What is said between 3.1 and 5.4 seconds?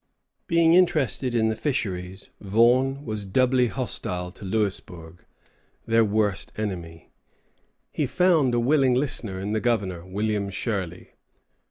doubly hostile to Louisbourg,